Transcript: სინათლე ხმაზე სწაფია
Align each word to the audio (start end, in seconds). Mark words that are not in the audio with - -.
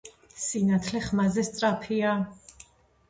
სინათლე 0.43 1.03
ხმაზე 1.09 1.43
სწაფია 1.53 2.17